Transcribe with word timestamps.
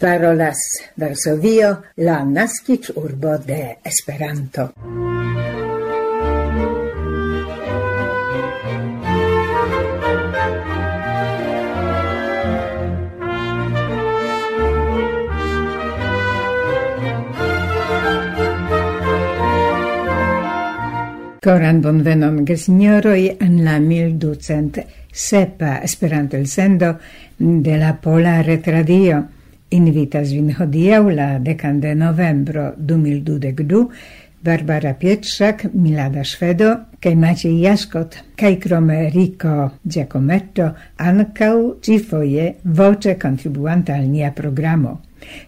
parolas 0.00 0.56
Varsovio, 0.96 1.82
la 1.96 2.24
nascic 2.24 2.90
urbo 2.96 3.36
de 3.38 3.78
Esperanto. 3.84 4.72
Coran 21.40 21.80
bonvenon 21.82 22.46
gesignoroi 22.46 23.36
en 23.40 23.64
la 23.64 23.78
1200 23.80 24.86
sepa 25.12 25.76
Esperanto 25.84 26.38
el 26.38 26.46
sendo 26.46 26.98
de 27.38 27.76
la 27.76 28.00
Pola 28.00 28.42
Retradio. 28.42 29.39
Invitas 29.70 30.32
vin 30.34 30.48
hodiau 30.50 31.12
la 31.14 31.38
decan 31.38 31.76
de 31.80 31.94
novembro 31.94 32.72
2022 32.76 33.86
Barbara 34.42 34.94
Pietrzak, 34.98 35.68
Milada 35.74 36.24
Szwedo 36.24 36.72
kaj 36.98 37.14
Maciej 37.14 37.54
Jaskot 37.62 38.16
kaj 38.34 38.56
krome 38.64 38.96
Rico 39.14 39.68
Giacometto 39.84 40.72
ankaŭ 40.98 41.54
cifoje 41.86 42.48
voce 42.64 43.14
kontribuanta 43.14 43.94
al 43.94 44.10
nia 44.10 44.32
programo. 44.34 44.96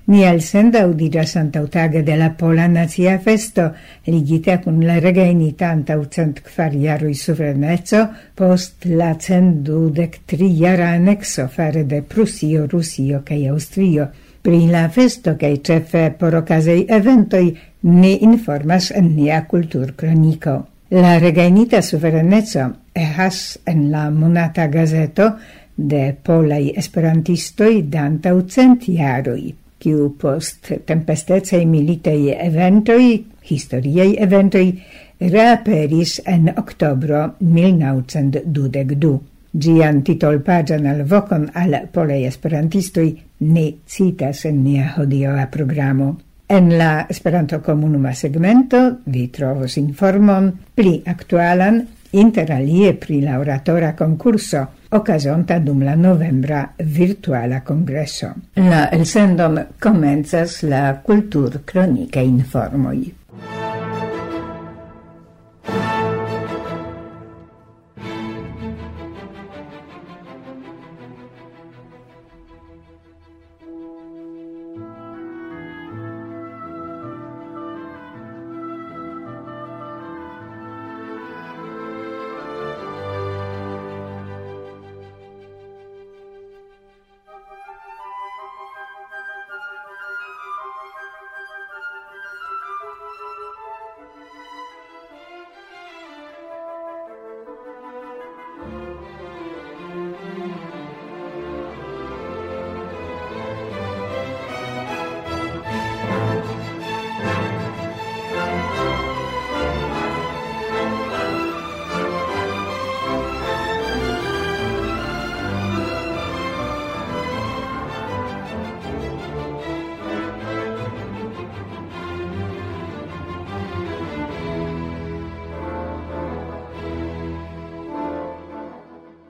Ni 0.07 0.25
al 0.25 0.41
senda 0.43 0.87
udigas 0.87 1.37
antautage 1.37 2.03
de 2.03 2.17
la 2.17 2.33
Pola 2.37 2.67
Nazia 2.69 3.19
Festo, 3.19 3.71
ligita 4.07 4.59
cun 4.61 4.81
la 4.87 4.99
regainita 5.01 5.71
antau 5.71 6.05
cent 6.11 6.43
kvar 6.43 6.75
jarui 6.75 7.15
suverenezzo, 7.15 8.09
post 8.35 8.87
la 8.87 9.15
cent 9.21 9.63
dudec 9.67 10.21
tri 10.27 10.51
jara 10.59 10.93
anexo 10.97 11.49
fare 11.49 11.85
de 11.85 12.03
Prusio, 12.03 12.67
Rusio 12.67 13.23
cae 13.25 13.49
Austrio. 13.49 14.11
Pri 14.43 14.67
la 14.67 14.89
festo 14.91 15.37
cae 15.39 15.61
cefe 15.63 16.11
por 16.19 16.35
ocasei 16.35 16.87
eventoi 16.91 17.53
ni 17.83 18.17
informas 18.27 18.91
en 18.91 19.15
nia 19.15 19.45
cultur 19.47 19.95
cronico. 19.95 20.67
La 20.91 21.19
regainita 21.19 21.81
suverenezzo 21.81 22.67
ehas 22.93 23.61
en 23.65 23.91
la 23.91 24.11
monata 24.11 24.67
gazeto 24.67 25.37
de 25.77 26.13
polai 26.13 26.75
esperantistoi 26.77 27.83
d'antau 27.89 28.43
cent 28.49 28.83
jarui 28.83 29.62
kiu 29.83 30.13
post 30.19 30.71
tempestecei 30.87 31.67
militei 31.67 32.31
eventoi, 32.47 33.25
historiei 33.51 34.15
eventoi, 34.23 34.69
reaperis 35.21 36.21
en 36.27 36.53
oktobro 36.57 37.23
1922. 37.41 39.21
Gian 39.53 40.01
titol 40.03 40.39
pagian 40.41 40.87
al 40.87 41.03
vocon 41.09 41.49
al 41.55 41.75
polei 41.93 42.25
esperantistoi 42.25 43.09
ne 43.53 43.67
citas 43.87 44.47
en 44.49 44.63
nia 44.65 44.95
hodioa 44.97 45.47
programo. 45.51 46.15
En 46.49 46.79
la 46.79 47.07
Esperanto 47.09 47.61
Comunuma 47.63 48.13
segmento 48.15 48.79
vi 49.05 49.29
trovos 49.29 49.77
informon 49.77 50.51
pli 50.75 51.03
aktualan 51.07 51.83
inter 52.13 52.51
alie 52.53 52.95
pri 52.95 53.21
la 53.23 53.39
oratora 53.39 53.95
concurso 53.95 54.81
occasionta 54.91 55.59
dum 55.59 55.83
la 55.83 55.95
novembra 55.95 56.75
virtuala 56.77 57.63
congresso. 57.63 58.35
La 58.55 58.91
elsendon 58.91 59.67
commences 59.79 60.63
la 60.63 61.01
cultur 61.03 61.63
cronica 61.65 62.21
informoi. 62.21 63.22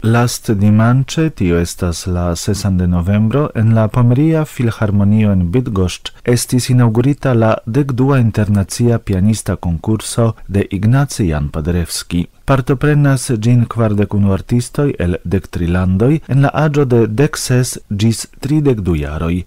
Last 0.04 0.50
dimanche, 0.50 1.30
tio 1.30 1.60
estas 1.60 2.08
la 2.08 2.34
6 2.34 2.76
de 2.76 2.88
novembro, 2.88 3.52
en 3.54 3.72
la 3.76 3.86
Pomeria 3.86 4.44
Filharmonio 4.44 5.32
en 5.32 5.52
Bydgoszcz, 5.52 6.10
estis 6.24 6.70
inaugurita 6.70 7.34
la 7.34 7.62
12 7.66 8.18
internacia 8.20 8.98
pianista 8.98 9.54
concurso 9.56 10.34
de 10.48 10.66
Ignacy 10.70 11.28
Jan 11.28 11.50
Paderewski. 11.50 12.26
Partoprenas 12.44 13.30
gin 13.40 13.64
kvardek 13.66 14.14
unu 14.14 14.32
artistoj 14.34 14.90
el 14.98 15.20
dek 15.24 15.46
trilandoj 15.46 16.18
en 16.26 16.42
la 16.42 16.50
agio 16.52 16.84
de 16.84 17.06
dexes 17.06 17.78
gis 17.88 17.98
ĝis 17.98 18.26
tridek. 18.40 18.78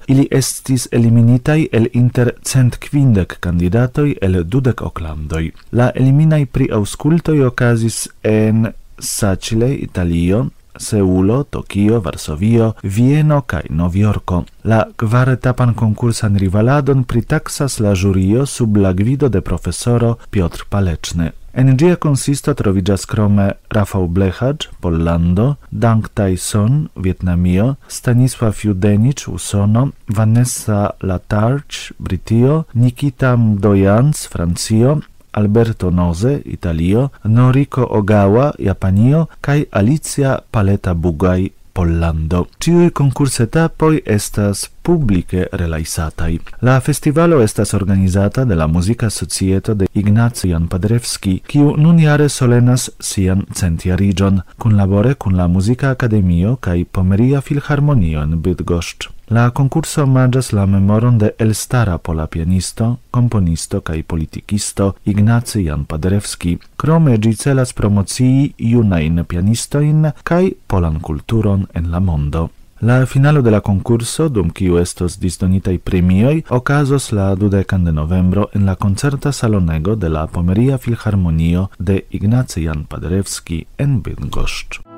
Ili 0.08 0.28
estis 0.32 0.88
eliminitaj 0.92 1.68
el 1.72 1.90
inter 1.92 2.32
cent 2.44 2.80
kvindek 2.80 3.38
kandidatoj 3.42 4.16
el 4.22 4.44
dudec 4.46 4.82
oclandoi. 4.82 5.52
La 5.72 5.86
La 5.86 5.92
eliminaj 5.96 6.48
auscultoi 6.72 7.42
okazis 7.44 8.08
en 8.24 8.72
Sacile, 9.00 9.74
Italio, 9.74 10.50
Seulo, 10.78 11.44
Tokio, 11.44 12.02
Varsovio, 12.02 12.74
Vieno 12.84 13.42
kai 13.42 13.64
Novjorko. 13.70 14.44
La 14.64 14.86
kvaretapan 14.96 15.74
konkursan 15.74 16.36
rivaladon 16.36 17.04
pritaksas 17.04 17.80
la 17.80 17.96
jurio 17.96 18.46
sub 18.46 18.78
la 18.78 18.94
gvido 18.94 19.30
de 19.30 19.42
profesoro 19.42 20.18
Piotr 20.30 20.66
Paleczny. 20.70 21.32
En 21.56 21.78
gia 21.78 21.96
consisto 21.96 22.54
trovigas 22.54 23.06
krome 23.06 23.52
Rafał 23.70 24.08
Blechacz, 24.08 24.68
Pollando, 24.80 25.56
Dang 25.72 26.10
Tyson, 26.14 26.90
Vietnamio, 26.96 27.76
Stanisław 27.88 28.64
Judenic, 28.64 29.28
Usono, 29.28 29.90
Vanessa 30.08 30.90
Latarch, 31.00 31.94
Britio, 32.00 32.66
Nikita 32.74 33.38
Mdojans, 33.38 34.28
Francio, 34.28 35.00
Alberto 35.36 35.92
Noze, 35.92 36.42
Italio, 36.46 37.12
Noriko 37.24 37.88
Ogawa, 37.90 38.54
Japanio, 38.60 39.28
kai 39.42 39.66
Alicia 39.72 40.40
Paleta 40.52 40.96
Bugai, 40.96 41.52
Pollando. 41.76 42.48
Ciui 42.60 42.90
concursetapoi 42.92 44.00
estas 44.06 44.70
publice 44.82 45.50
relaisatai. 45.52 46.40
La 46.62 46.80
festivalo 46.80 47.42
estas 47.44 47.74
organizata 47.74 48.46
de 48.46 48.56
la 48.56 48.68
Musica 48.68 49.10
Societo 49.10 49.76
de 49.76 49.90
Ignacian 49.94 50.70
Padrevski, 50.72 51.42
kiu 51.48 51.74
nun 51.78 52.00
jare 52.00 52.30
solenas 52.30 52.88
sian 53.00 53.44
centiarigion, 53.54 54.40
kun 54.58 54.78
labore 54.80 55.16
kun 55.16 55.36
la 55.36 55.48
Musica 55.48 55.92
Akademio 55.92 56.56
kai 56.56 56.86
Pomeria 56.86 57.42
Filharmonio 57.42 58.24
en 58.24 58.40
Bydgoszcz. 58.42 59.15
La 59.28 59.50
concurso 59.50 60.04
manĝas 60.06 60.52
la 60.54 60.68
memoron 60.70 61.16
de 61.18 61.32
elstara 61.42 61.98
pola 61.98 62.28
pianisto, 62.28 62.98
komponisto 63.10 63.80
kai 63.82 64.04
politikisto 64.04 64.92
Ignacy 65.06 65.64
Jan 65.66 65.86
Paderewski. 65.90 66.60
Krome 66.78 67.18
gi 67.18 67.34
celas 67.34 67.74
promocii 67.74 68.54
iunain 68.58 69.24
pianistoin 69.26 70.12
kai 70.24 70.54
polan 70.68 71.00
kulturon 71.02 71.66
en 71.74 71.90
la 71.92 72.00
mondo. 72.00 72.50
La 72.82 73.06
finalo 73.08 73.42
de 73.42 73.50
la 73.52 73.62
concurso, 73.62 74.30
dum 74.30 74.52
kiu 74.52 74.78
estos 74.78 75.18
disdonitai 75.20 75.80
premioi, 75.80 76.44
okazos 76.50 77.12
la 77.12 77.34
dudekan 77.36 77.86
de 77.86 77.92
novembro 77.92 78.50
en 78.54 78.66
la 78.66 78.76
concerta 78.76 79.32
salonego 79.32 79.96
de 79.96 80.10
la 80.10 80.28
Pomeria 80.28 80.78
Filharmonio 80.78 81.72
de 81.80 82.06
Ignacy 82.12 82.68
Jan 82.68 82.86
Paderewski 82.86 83.66
en 83.78 84.04
Bydgoszcz. 84.04 84.95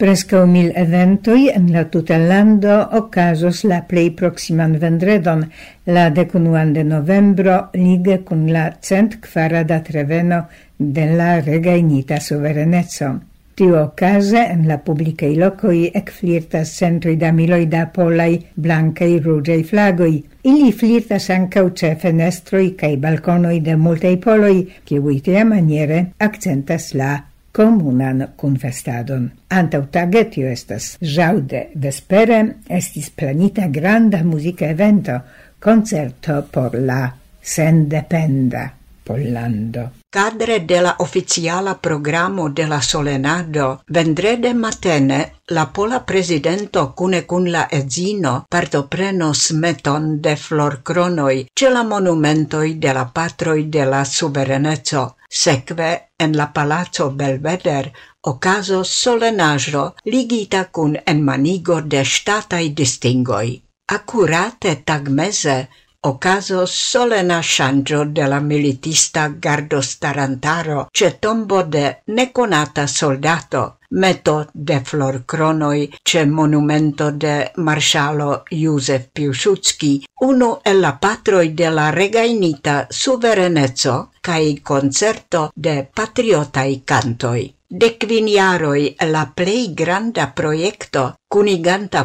Prescau 0.00 0.46
mil 0.48 0.70
eventoi 0.80 1.50
en 1.52 1.66
la 1.74 1.82
tutelando 1.92 2.76
ocasos 2.96 3.58
la 3.68 3.82
plei 3.84 4.08
proximan 4.16 4.78
vendredon, 4.80 5.42
la 5.84 6.06
decunuan 6.08 6.72
de 6.72 6.84
novembro, 6.88 7.58
lige 7.74 8.22
cun 8.24 8.46
la 8.48 8.62
cent 8.80 9.18
quarada 9.20 9.82
treveno 9.84 10.46
de 10.78 11.04
la 11.18 11.42
regainita 11.44 12.16
suverenezzo. 12.16 13.12
Tiu 13.54 13.76
ocase 13.76 14.40
en 14.40 14.64
la 14.72 14.80
publicei 14.80 15.36
locoi 15.36 15.90
ec 15.92 16.08
flirtas 16.16 16.72
centri 16.80 17.18
da 17.20 17.28
miloi 17.30 17.66
da 17.68 17.84
polai 17.92 18.40
blancai 18.56 19.20
rugei 19.20 19.62
flagoi. 19.62 20.22
Ili 20.48 20.72
flirtas 20.72 21.28
ancau 21.28 21.74
ce 21.76 21.92
fenestroi 22.00 22.72
cae 22.72 22.96
balconoi 22.96 23.60
de 23.60 23.76
multei 23.76 24.16
poloi, 24.16 24.64
ciui 24.88 25.20
tia 25.20 25.44
maniere 25.44 26.06
accentas 26.16 26.94
la 26.94 27.18
comunan 27.52 28.32
confestadon. 28.36 29.30
Antau 29.48 29.86
tage 29.90 30.24
tio 30.30 30.48
estas 30.48 30.96
jaude 31.00 31.68
vespere 31.74 32.42
estis 32.68 33.10
planita 33.10 33.68
granda 33.68 34.22
musica 34.24 34.66
evento, 34.66 35.20
concerto 35.58 36.44
por 36.50 36.74
la 36.74 37.14
sendependa 37.40 38.74
Pollando. 39.02 39.90
Cadre 40.08 40.64
della 40.64 40.96
oficiala 40.98 41.74
programo 41.74 42.48
della 42.50 42.80
Solenado, 42.80 43.82
vendrede 43.86 44.52
matene 44.54 45.34
la 45.46 45.66
pola 45.66 46.00
presidento 46.00 46.92
cune 46.92 47.24
cun 47.24 47.50
la 47.50 47.68
edzino 47.68 48.44
partoprenos 48.48 49.50
meton 49.50 50.20
de 50.20 50.36
flor 50.36 50.82
cronoi 50.82 51.46
ce 51.52 51.70
la 51.70 51.82
monumentoi 51.82 52.78
de 52.78 52.92
la 52.92 53.04
patroi 53.06 53.68
de 53.68 53.84
la 53.84 54.04
suverenezzo 54.04 55.16
Sekve 55.30 55.90
en 56.18 56.32
la 56.36 56.46
palazzo 56.54 57.10
Belveder 57.18 57.90
ocaso 58.30 58.80
solenaĵo 58.84 59.82
ligita 60.04 60.62
en 60.78 60.96
enmanigo 61.12 61.80
de 61.80 62.04
statai 62.04 62.68
distingoi. 62.80 63.62
Accurate 63.96 64.74
tagmese 64.84 65.68
ocaso 66.02 66.66
solena 66.66 67.40
shangio 67.42 68.04
de 68.04 68.26
la 68.26 68.40
militista 68.40 69.28
gardostarantaro 69.28 70.88
ce 70.90 71.18
tombo 71.18 71.62
de 71.62 72.02
neconata 72.06 72.86
soldato, 72.86 73.78
meto 73.90 74.48
de 74.52 74.80
florcronoi 74.80 75.92
ce 76.02 76.24
monumento 76.24 77.10
de 77.10 77.50
marshalo 77.56 78.42
Józef 78.48 79.08
Piłsudski, 79.12 80.04
uno 80.20 80.60
e 80.62 80.72
la 80.72 80.92
patroi 80.92 81.54
de 81.54 81.68
la 81.68 81.90
regainita 81.90 82.86
suverenezzo, 82.88 84.10
cae 84.20 84.60
concerto 84.62 85.50
de 85.54 85.88
patriotai 85.92 86.82
cantoi. 86.84 87.59
Dekvin 87.70 88.26
jaroj 88.26 88.96
la 89.06 89.20
plei 89.36 89.68
granda 89.80 90.24
projekto 90.34 91.02
kuniganta 91.30 92.00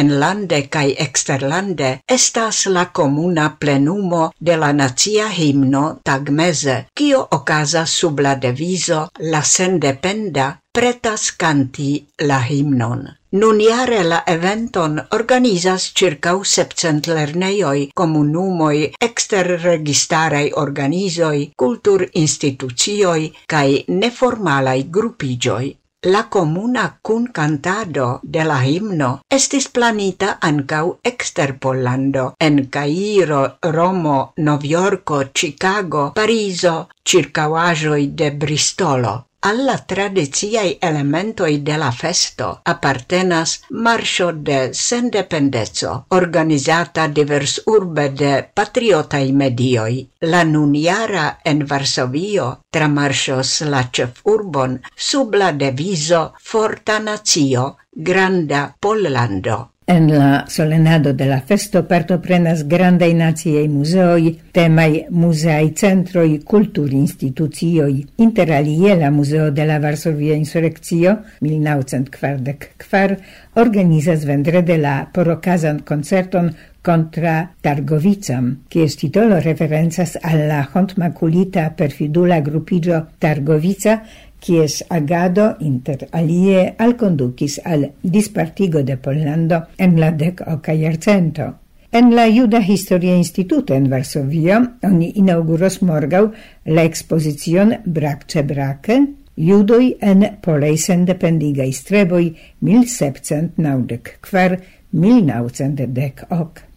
en 0.00 0.08
lande 0.18 0.58
cae 0.68 0.96
exterlande 1.04 1.90
estas 2.08 2.66
la 2.66 2.84
comuna 2.86 3.44
plenumo 3.60 4.32
de 4.40 4.56
la 4.56 4.72
nacia 4.72 5.28
himno 5.28 6.00
tagmeze, 6.02 6.86
kio 6.92 7.22
ocasa 7.30 7.86
sub 7.86 8.18
la 8.18 8.34
devizo 8.34 9.08
La 9.18 9.42
sendependa 9.42 10.58
pretas 10.72 11.30
kanti 11.38 12.06
la 12.18 12.40
himnon. 12.42 13.19
Nun 13.32 13.60
iare 13.62 14.00
la 14.02 14.16
eventon 14.26 14.96
organizas 15.16 15.84
circau 15.94 16.40
700 16.42 17.14
lerneioi, 17.14 17.84
comunumoi, 17.94 18.80
exterregistarei 19.06 20.50
organizoi, 20.62 21.52
cultur 21.54 22.08
institucioi 22.12 23.30
cae 23.46 23.84
neformalai 23.86 24.88
gruppigioi. 24.90 25.70
La 26.06 26.24
comuna 26.28 26.98
cun 27.00 27.30
cantado 27.30 28.18
de 28.22 28.42
la 28.50 28.58
himno 28.64 29.12
estis 29.38 29.68
planita 29.68 30.38
ancau 30.40 30.98
exter 31.04 31.58
Pollando, 31.58 32.34
en 32.40 32.66
Cairo, 32.68 33.58
Romo, 33.62 34.32
Noviorco, 34.38 35.22
Chicago, 35.32 36.10
Pariso, 36.14 36.88
circauajoi 37.04 38.06
de 38.08 38.30
Bristolo. 38.32 39.29
Alla 39.42 39.78
tradiziai 39.78 40.76
elementoi 40.78 41.62
de 41.64 41.76
la 41.80 41.90
festo 41.90 42.48
appartenas 42.72 43.54
marcio 43.86 44.26
de 44.48 44.58
sendependezzo, 44.74 45.92
organizata 46.18 47.06
divers 47.08 47.54
urbe 47.64 48.04
de 48.22 48.34
patriotai 48.52 49.32
medioi. 49.32 49.96
La 50.34 50.44
nuniara 50.44 51.24
en 51.42 51.64
Varsovio 51.72 52.50
tramarcios 52.68 53.54
la 53.72 53.82
cef 53.90 54.20
urbon 54.36 54.76
sub 54.94 55.34
la 55.34 55.52
deviso 55.52 56.22
Forta 56.52 56.98
Nazio, 56.98 57.76
Granda 57.90 58.76
Pollando. 58.78 59.60
En 59.90 60.06
la 60.16 60.44
solenado 60.46 61.12
de 61.12 61.26
la 61.26 61.40
festo 61.42 61.80
partoprenas 61.90 62.60
grandai 62.68 63.10
naciei 63.18 63.66
museoi, 63.68 64.36
temai 64.54 65.08
museai 65.10 65.72
centroi, 65.74 66.36
muzeaj 66.46 66.94
institucioi, 66.94 67.96
inter 68.22 68.52
alie 68.54 68.94
la 68.94 69.10
Museo 69.10 69.50
de 69.50 69.66
la 69.66 69.80
Varsovia 69.82 70.36
Insurrectio, 70.38 71.16
1944 71.40 73.16
organizas 73.54 74.24
vendrede 74.30 74.78
la 74.78 75.10
porocazan 75.12 75.82
concerton 75.82 76.54
contra 76.82 77.50
Targovicam, 77.60 78.60
kies 78.70 78.94
titolo 78.96 79.40
referenzas 79.42 80.16
alla 80.22 80.68
hontmaculita 80.72 81.74
perfidula 81.74 82.40
gruppigio 82.40 83.08
Targovica, 83.18 84.04
kies 84.40 84.84
agado 84.88 85.56
inter 85.60 86.08
alie 86.12 86.74
al 86.78 86.96
conducis 86.96 87.60
al 87.64 87.92
dispartigo 88.02 88.82
de 88.82 88.96
Pollando 88.96 89.66
en 89.78 90.00
la 90.00 90.10
dec 90.10 90.40
oca 90.46 90.74
iercento. 90.74 91.54
En 91.92 92.14
la 92.14 92.26
Juda 92.30 92.60
Historia 92.60 93.16
Instituto 93.16 93.74
en 93.74 93.90
Varsovio 93.90 94.76
oni 94.82 95.12
inauguros 95.16 95.82
morgau 95.82 96.32
la 96.64 96.84
exposizion 96.84 97.74
Brakce 97.84 98.42
Brake, 98.42 99.06
Judoi 99.36 99.96
en 100.00 100.38
Polei 100.40 100.76
sendependigai 100.78 101.72
streboi 101.72 102.36
1794 102.60 104.56
1910. 104.92 106.24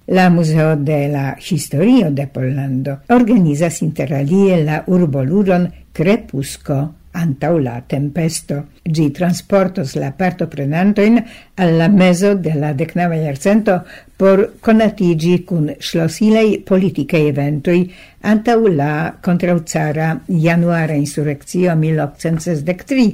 La 0.07 0.29
Museo 0.29 0.75
de 0.75 1.07
la 1.07 1.37
Historio 1.39 2.11
de 2.11 2.27
Pollando 2.27 2.99
organizas 3.09 3.81
interalie 3.81 4.63
la 4.63 4.83
urboluron 4.87 5.71
Crepusco 5.93 6.95
antau 7.13 7.57
la 7.61 7.81
tempesto. 7.87 8.63
Gi 8.83 9.09
transportos 9.11 9.95
la 9.95 10.11
partoprenantoin 10.11 11.21
alla 11.55 11.87
meso 11.87 12.33
de 12.35 12.53
la 12.59 12.73
decnava 12.73 13.15
iarcento 13.15 13.83
por 14.17 14.53
conatigi 14.59 15.43
cun 15.43 15.71
schlosilei 15.79 16.59
politiche 16.59 17.21
eventoi 17.29 17.85
antau 18.21 18.67
la 18.67 19.15
contrauzara 19.21 20.23
januara 20.27 20.93
insurrezio 20.93 21.75
1863, 21.75 23.09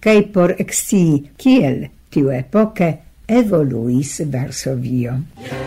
cae 0.00 0.22
por 0.28 0.54
exci 0.58 1.30
kiel 1.36 1.88
tiu 2.10 2.30
epoche 2.30 2.90
evoluis 3.26 4.20
Varsovio. 4.30 5.22
Yeah. 5.40 5.63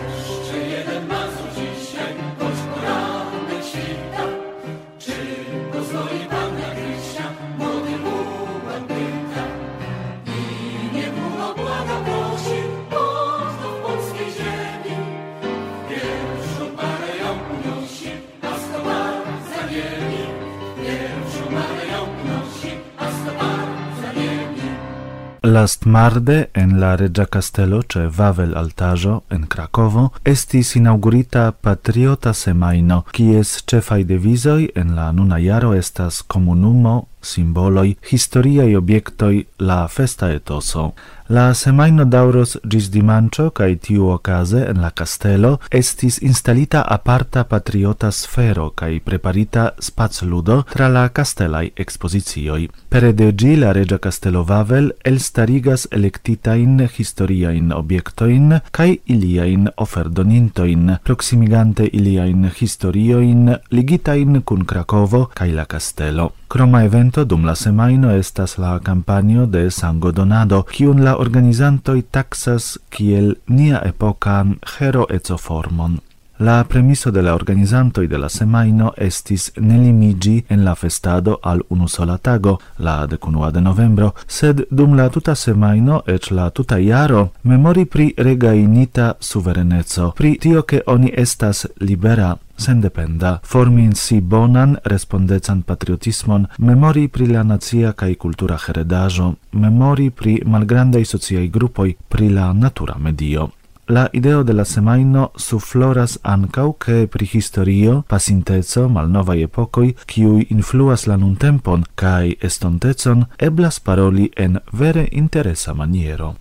Lastmarde 25.58 26.50
en 26.54 26.80
la 26.80 26.96
Regia 26.96 27.26
Castello 27.26 27.82
ce 27.82 28.06
Vavel 28.18 28.56
Altajo 28.56 29.24
en 29.32 29.48
Krakovo 29.48 30.12
estis 30.24 30.76
inaugurita 30.78 31.48
Patriota 31.52 32.34
Semaino, 32.34 33.00
kies 33.10 33.64
cefai 33.66 34.04
devizoj 34.06 34.68
en 34.78 34.94
la 34.94 35.08
nuna 35.12 35.40
jaro 35.42 35.74
estas 35.74 36.22
comunumo 36.22 37.08
simboloi, 37.22 37.98
historiai 38.12 38.76
obiectoi 38.76 39.46
la 39.58 39.88
festa 39.88 40.32
etoso. 40.32 40.94
La 41.30 41.54
semaino 41.54 42.06
dauros 42.08 42.54
gis 42.64 42.86
dimancio, 42.88 43.50
cae 43.52 43.74
tiu 43.84 44.06
ocase 44.14 44.62
en 44.70 44.78
la 44.80 44.94
castello 44.96 45.58
estis 45.76 46.22
instalita 46.24 46.86
aparta 46.88 47.44
patriota 47.44 48.14
sfero 48.16 48.70
cae 48.72 49.02
preparita 49.04 49.74
spazludo 49.78 50.62
tra 50.72 50.88
la 50.88 51.10
castellai 51.12 51.74
expositioi. 51.76 52.70
Pere 52.88 53.12
de 53.12 53.34
gi 53.36 53.58
la 53.60 53.74
regia 53.76 54.00
castello 54.00 54.46
Vavel 54.48 54.94
elstarigas 55.04 55.90
electitain 55.92 56.88
historiain 56.98 57.76
obiectoin 57.76 58.62
cae 58.72 59.02
iliain 59.04 59.68
oferdonintoin, 59.76 61.00
proximigante 61.04 61.90
iliain 61.92 62.48
historioin 62.56 63.52
ligitain 63.70 64.44
cun 64.46 64.64
Cracovo 64.64 65.28
cae 65.36 65.52
la 65.52 65.66
castello. 65.66 66.32
Croma 66.48 66.84
evento 66.84 67.26
dum 67.26 67.44
la 67.46 67.56
semaino 67.56 68.12
estas 68.12 68.58
la 68.58 68.80
campanio 68.80 69.46
de 69.46 69.70
sango 69.72 70.12
donado, 70.12 70.62
kiun 70.64 71.04
la 71.04 71.18
organizantoj 71.20 72.02
taxas 72.12 72.78
kiel 72.90 73.36
nia 73.48 73.82
epokan 73.84 74.56
heroecoformon. 74.78 76.00
La 76.40 76.64
premiso 76.64 77.12
de 77.12 77.22
la 77.22 77.34
organizantoj 77.36 78.08
de 78.08 78.18
la 78.18 78.30
semaino 78.30 78.94
estis 78.98 79.52
nelimigi 79.58 80.46
en 80.50 80.64
la 80.64 80.76
festado 80.76 81.40
al 81.44 81.62
unu 81.70 81.88
sola 81.88 82.18
tago, 82.18 82.58
la 82.78 83.06
decunua 83.08 83.52
de 83.52 83.62
novembro, 83.62 84.14
sed 84.28 84.64
dum 84.72 84.96
la 84.96 85.10
tuta 85.10 85.36
semaino 85.36 86.02
et 86.08 86.32
la 86.32 86.50
tuta 86.50 86.78
jaro 86.78 87.32
memori 87.44 87.86
pri 87.86 88.14
regainita 88.18 89.16
suvereneco, 89.20 90.14
pri 90.16 90.38
tio 90.38 90.64
che 90.64 90.84
oni 90.86 91.12
estas 91.14 91.68
libera 91.80 92.38
sendependa, 92.58 93.40
formi 93.44 93.84
in 93.84 93.96
si 93.96 94.22
bonan, 94.22 94.78
respondecan 94.84 95.62
patriotismon, 95.62 96.48
memori 96.58 97.08
pri 97.08 97.28
la 97.28 97.44
nacia 97.44 97.94
kaj 97.94 98.16
kultura 98.16 98.58
heredajo, 98.68 99.34
memori 99.52 100.10
pri 100.10 100.42
malgrandei 100.46 101.06
sociai 101.06 101.50
grupoj, 101.50 101.96
pri 102.08 102.30
la 102.30 102.52
natura 102.54 102.98
medio. 102.98 103.52
La 103.90 104.10
ideo 104.12 104.44
de 104.44 104.54
la 104.54 104.66
semaino 104.66 105.32
suffloras 105.36 106.20
ancau 106.22 106.76
che 106.78 107.08
pri 107.08 107.30
historio, 107.32 108.04
pasintezo, 108.08 108.90
malnovae 108.90 109.46
epocoi, 109.48 109.96
ciui 110.06 110.48
influas 110.50 111.06
la 111.06 111.16
nun 111.16 111.38
tempon, 111.38 111.86
cae 111.96 112.36
estontezon, 112.42 113.26
eblas 113.38 113.80
paroli 113.80 114.30
en 114.36 114.60
vere 114.74 115.08
interesa 115.12 115.74
maniero. 115.74 116.36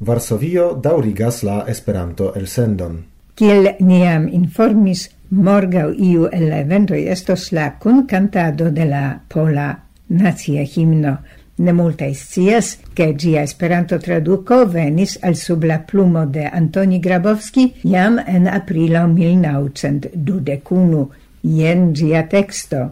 Varsovio 0.00 0.80
daurigas 0.82 1.42
la 1.42 1.64
Esperanto-elsendon. 1.68 3.02
Kiel 3.36 3.68
niam 3.84 4.28
informis, 4.32 5.10
morgau 5.30 5.92
iu 5.92 6.28
el 6.32 6.48
la 6.48 6.64
estos 6.96 7.52
la 7.52 7.78
kun 7.78 8.06
cantado 8.06 8.70
de 8.70 8.84
la 8.84 9.20
pola 9.28 9.76
nacia 10.08 10.62
himno. 10.62 11.18
Ne 11.58 11.72
multa 11.72 12.14
scias, 12.14 12.78
ke 12.94 13.14
gia 13.14 13.42
Esperanto 13.42 13.98
traduco 13.98 14.66
venis 14.66 15.18
al 15.22 15.36
sub 15.36 15.64
la 15.64 15.78
plumo 15.78 16.26
de 16.26 16.48
Antoni 16.48 17.00
Grabowski 17.00 17.74
jam 17.82 18.18
en 18.26 18.48
aprilo 18.48 19.06
1921. 19.06 21.10
Jen 21.42 21.94
gia 21.94 22.28
teksto. 22.28 22.90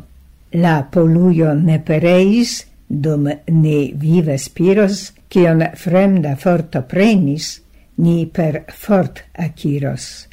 La 0.52 0.88
polujo 0.92 1.54
ne 1.54 1.80
pereis, 1.80 2.66
dum 2.88 3.28
ne 3.48 3.92
vive 3.94 4.38
spiros, 4.38 5.12
cion 5.28 5.64
fremda 5.74 6.36
forto 6.36 6.82
prenis, 6.82 7.60
ni 7.96 8.26
per 8.26 8.64
fort 8.72 9.24
aciros. 9.32 10.26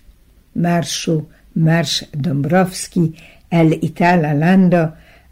Marsu, 0.54 1.18
mars 1.54 2.04
Dombrovski, 2.12 3.14
el 3.50 3.78
Itala 3.82 4.34
lando, 4.34 4.84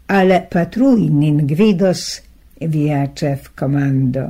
al 0.06 0.46
patrui 0.50 1.08
nin 1.08 1.46
gvidos 1.46 2.20
via 2.60 3.06
cef 3.14 3.50
comando. 3.54 4.26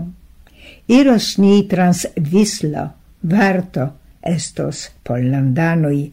Iros 0.87 1.39
ni 1.39 1.67
trans 1.67 2.07
Vislo, 2.17 2.93
Varto, 3.21 3.93
estos 4.21 4.91
Pollandanoi, 5.03 6.13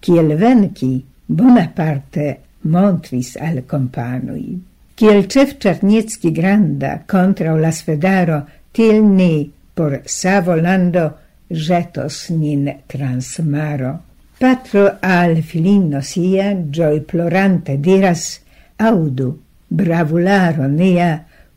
kiel 0.00 0.36
venki 0.38 1.04
Bonaparte 1.26 2.38
montris 2.62 3.36
al 3.36 3.64
companoi. 3.66 4.60
Kiel 4.94 5.26
cef 5.26 5.56
Czarniecki 5.58 6.30
granda 6.30 7.02
contra 7.06 7.54
la 7.56 7.70
sfedaro 7.70 8.46
til 8.72 9.04
ni 9.04 9.50
por 9.74 9.98
Savolando 10.06 11.10
jetos 11.48 12.30
nin 12.30 12.70
trans 12.88 13.38
maro. 13.38 13.92
Patro 14.40 14.88
al 15.02 15.42
filino 15.42 16.00
sia, 16.02 16.52
gioi 16.54 17.00
plorante 17.00 17.76
diras, 17.76 18.40
audu, 18.78 19.30
bravularo 19.68 20.66
nia, 20.68 21.12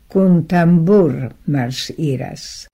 cun 0.07 0.45
tambur 0.45 1.31
mars 1.47 1.91
iras. 1.97 2.67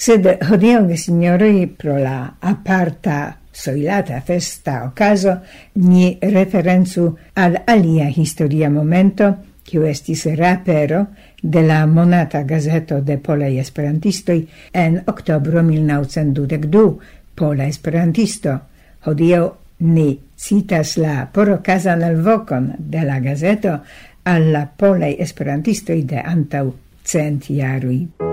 Sed 0.00 0.24
hodiaŭ, 0.48 0.86
signori 0.96 1.66
pro 1.76 1.98
la 2.00 2.30
aparta 2.48 3.16
soilata 3.52 4.22
festa 4.24 4.78
ocaso, 4.86 5.34
ni 5.74 6.14
referencu 6.22 7.04
al 7.34 7.58
alia 7.66 8.06
historia 8.08 8.70
momento, 8.72 9.28
kiu 9.62 9.84
estis 9.84 10.24
rapero 10.38 11.02
de 11.42 11.62
la 11.66 11.82
monata 11.86 12.42
gazeto 12.48 13.02
de 13.04 13.18
pola 13.18 13.50
esperantistoi 13.60 14.40
en 14.72 15.02
oktobro 15.06 15.62
1922, 15.68 16.96
pola 17.36 17.68
esperantisto. 17.68 18.56
Hodiaŭ 19.04 19.44
ni 19.84 20.08
citas 20.36 20.96
la 20.96 21.28
porokazan 21.32 22.08
alvokon 22.08 22.72
de 22.78 23.04
la 23.04 23.20
gazeto 23.20 23.78
al 24.24 24.50
la 24.52 24.64
polaj 24.64 25.14
de 26.04 26.24
antau 26.24 26.74
cent 27.04 27.44
jaroj. 27.48 28.29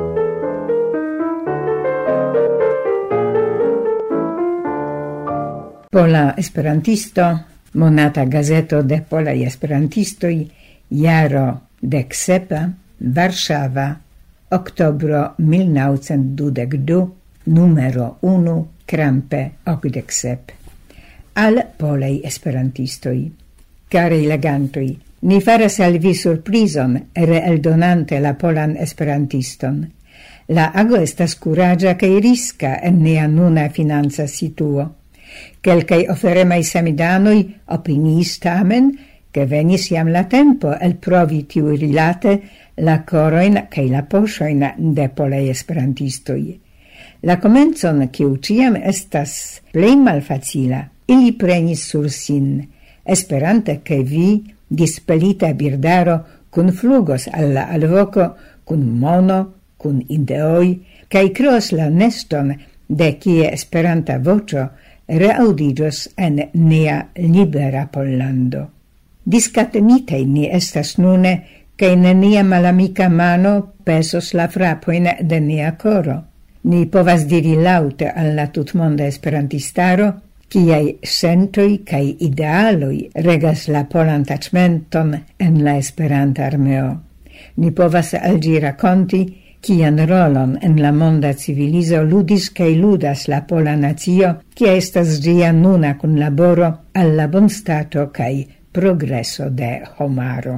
Pola 5.90 6.34
Esperantisto, 6.38 7.46
monata 7.74 8.26
gazeto 8.26 8.84
de 8.84 9.02
Pola 9.02 9.32
Esperantistoi, 9.32 10.52
jaro 10.90 11.62
de 11.80 12.06
sepa, 12.12 12.70
Warszawa, 13.00 13.98
oktobro 14.50 15.36
1922, 15.38 17.16
numero 17.46 18.18
1, 18.22 18.66
krampe 18.86 19.52
okdek. 19.64 20.12
Al 21.36 21.64
polaj 21.78 22.20
Esperantistoi. 22.24 23.32
Karaj 23.88 24.28
Legantoi, 24.28 24.90
ni 25.22 25.40
faras 25.40 25.80
al 25.80 26.00
vi 26.00 26.14
surprizon 26.14 27.00
reeldonante 27.16 28.20
la 28.20 28.34
polan 28.34 28.76
esperantiston. 28.76 29.86
La 30.50 30.72
ago 30.76 30.98
estas 31.00 31.36
kuraĝa 31.40 31.96
kaj 31.96 32.20
riska 32.20 32.76
en 32.84 33.00
nia 33.04 33.28
nuna 33.28 33.70
financa 33.70 34.28
situo. 34.28 34.90
Quelcae 35.62 36.08
oferemai 36.10 36.64
samidanoi 36.64 37.42
opinis 37.76 38.38
tamen 38.40 38.92
che 39.32 39.46
venis 39.46 39.90
iam 39.92 40.10
la 40.10 40.24
tempo 40.24 40.72
el 40.80 40.96
provi 40.96 41.46
tiu 41.46 41.76
rilate 41.76 42.42
la 42.76 43.04
coroin 43.04 43.68
cae 43.70 43.90
la 43.90 44.04
posoin 44.04 44.64
de 44.78 45.10
polei 45.10 45.50
esperantistoi. 45.50 46.60
La 47.22 47.38
comenzon, 47.40 48.10
che 48.12 48.26
ciam 48.42 48.76
estas 48.76 49.62
plei 49.72 49.96
malfacila, 49.96 50.84
ili 51.06 51.34
prenis 51.34 51.88
sur 51.90 52.10
sin, 52.10 52.68
esperante 53.04 53.82
che 53.82 54.04
vi, 54.04 54.44
dispelita 54.68 55.54
birdaro, 55.54 56.26
cun 56.50 56.72
flugos 56.72 57.28
alla 57.32 57.68
alvoco, 57.70 58.36
cun 58.64 58.98
mono, 59.00 59.54
cun 59.78 60.04
ideoi, 60.08 60.78
cae 61.08 61.32
creos 61.32 61.72
la 61.72 61.90
neston 61.90 62.54
de 62.88 63.18
cie 63.20 63.52
esperanta 63.52 64.20
vocio 64.20 64.70
reaudigios 65.08 66.10
en 66.16 66.50
nea 66.54 67.10
libera 67.16 67.88
Pollando. 67.92 68.70
Discatenitei 69.24 70.26
ni 70.26 70.48
estas 70.52 70.98
nune, 70.98 71.46
che 71.76 71.88
in 71.88 72.02
nia 72.20 72.44
malamica 72.44 73.10
mano 73.10 73.74
pesos 73.84 74.34
la 74.34 74.48
frapoin 74.48 75.10
de 75.22 75.40
nia 75.40 75.76
coro. 75.76 76.24
Ni 76.62 76.86
povas 76.86 77.26
diri 77.26 77.56
laute 77.56 78.10
alla 78.10 78.48
tutmonda 78.48 79.06
esperantistaro, 79.06 80.22
ciai 80.48 80.98
sentoi 81.02 81.84
kai 81.84 82.16
idealoi 82.20 83.10
regas 83.14 83.68
la 83.68 83.84
polan 83.84 84.24
tacmenton 84.26 85.14
en 85.38 85.64
la 85.64 85.78
esperanta 85.78 86.46
armeo. 86.46 87.02
Ni 87.56 87.72
povas 87.72 88.14
algi 88.14 88.60
raconti 88.60 89.22
kian 89.68 90.00
rolon 90.08 90.54
en 90.64 90.78
la 90.80 90.94
monda 90.96 91.34
civilizo 91.36 92.00
ludis 92.08 92.46
kaj 92.56 92.70
ludas 92.80 93.26
la 93.28 93.42
pola 93.50 93.74
nacio, 93.76 94.30
kia 94.56 94.76
estas 94.80 95.18
ĝia 95.24 95.50
nuna 95.52 95.98
kunlaboro 96.00 96.70
al 97.02 97.12
la 97.18 97.26
bonstato 97.28 98.06
kaj 98.16 98.32
progreso 98.72 99.50
de 99.50 99.72
homaro. 99.98 100.54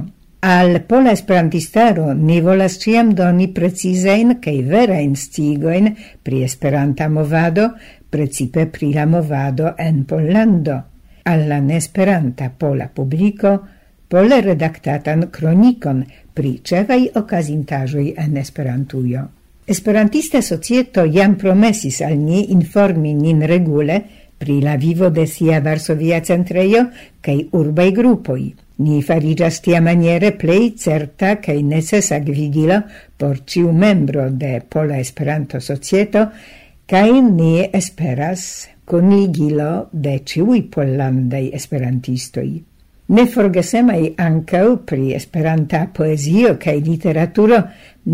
Al 0.46 0.78
pola 0.92 1.10
esperantistaro 1.16 2.12
ni 2.14 2.38
volas 2.40 2.78
ciam 2.84 3.10
doni 3.18 3.48
precizein 3.56 4.36
kaj 4.44 4.56
verajn 4.70 5.18
scigoin 5.18 5.90
pri 6.22 6.44
esperanta 6.46 7.10
movado, 7.10 7.66
precipe 8.10 8.68
pri 8.70 8.92
la 8.94 9.08
movado 9.10 9.74
en 9.78 10.04
Pollando. 10.04 10.78
Alla 11.24 11.58
nesperanta 11.60 12.52
pola 12.56 12.86
publiko 12.94 13.58
pole 14.10 14.40
redaktatan 14.46 15.28
kronikon 15.34 16.04
pri 16.40 16.54
cevai 16.64 17.02
okazintaĵoj 17.20 18.06
en 18.16 18.36
Esperantujo. 18.40 19.26
Esperantista 19.70 20.40
societo 20.42 21.02
jam 21.04 21.34
promesis 21.36 21.98
al 22.06 22.14
ni 22.18 22.46
informi 22.54 23.12
nin 23.14 23.42
regule 23.50 23.98
pri 24.40 24.56
la 24.64 24.76
vivo 24.80 25.10
de 25.10 25.26
sia 25.28 25.58
Varsovia 25.60 26.22
centrejo 26.24 26.86
kaj 27.20 27.36
urbaj 27.60 27.90
grupoj. 27.98 28.40
Ni 28.86 29.02
farigas 29.04 29.60
tia 29.60 29.82
maniere 29.84 30.30
plei 30.40 30.70
certa 30.84 31.34
kaj 31.44 31.58
necesa 31.74 32.22
gvigilo 32.24 32.80
por 33.20 33.44
ciu 33.44 33.72
membro 33.72 34.30
de 34.30 34.62
Pola 34.64 34.96
Esperanto 34.98 35.60
Societo 35.60 36.24
kaj 36.88 37.20
ni 37.28 37.68
esperas 37.82 38.48
kunigilo 38.88 39.90
de 39.92 40.18
ciui 40.24 40.64
pollandaj 40.72 41.44
esperantistoj. 41.60 42.69
Ne 43.10 43.24
forgesemai 43.26 44.12
ancau 44.22 44.76
pri 44.86 45.16
esperanta 45.16 45.80
poesio 45.90 46.52
cae 46.62 46.78
literaturo 46.78 47.56